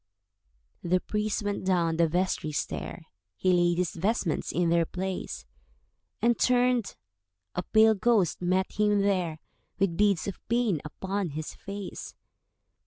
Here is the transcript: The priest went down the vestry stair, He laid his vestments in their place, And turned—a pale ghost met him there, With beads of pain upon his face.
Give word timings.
The 0.81 0.99
priest 0.99 1.43
went 1.43 1.63
down 1.63 1.97
the 1.97 2.07
vestry 2.07 2.51
stair, 2.51 3.05
He 3.37 3.53
laid 3.53 3.77
his 3.77 3.91
vestments 3.93 4.51
in 4.51 4.69
their 4.69 4.83
place, 4.87 5.45
And 6.23 6.39
turned—a 6.39 7.61
pale 7.61 7.93
ghost 7.93 8.41
met 8.41 8.71
him 8.71 9.01
there, 9.03 9.37
With 9.77 9.97
beads 9.97 10.27
of 10.27 10.39
pain 10.49 10.81
upon 10.83 11.29
his 11.29 11.53
face. 11.53 12.15